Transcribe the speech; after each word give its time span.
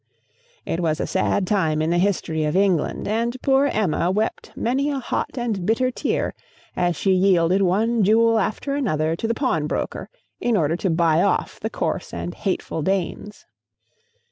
It 0.65 0.79
was 0.79 0.99
a 0.99 1.05
sad 1.05 1.45
time 1.45 1.79
in 1.79 1.91
the 1.91 1.99
history 1.99 2.43
of 2.43 2.55
England, 2.55 3.07
and 3.07 3.39
poor 3.43 3.67
Emma 3.67 4.09
wept 4.09 4.51
many 4.55 4.89
a 4.89 4.97
hot 4.97 5.37
and 5.37 5.63
bitter 5.63 5.91
tear 5.91 6.33
as 6.75 6.95
she 6.95 7.11
yielded 7.11 7.61
one 7.61 8.03
jewel 8.03 8.39
after 8.39 8.73
another 8.73 9.15
to 9.15 9.27
the 9.27 9.35
pawnbroker 9.35 10.09
in 10.39 10.57
order 10.57 10.75
to 10.75 10.89
buy 10.89 11.21
off 11.21 11.59
the 11.59 11.69
coarse 11.69 12.15
and 12.15 12.33
hateful 12.33 12.81
Danes. 12.81 13.45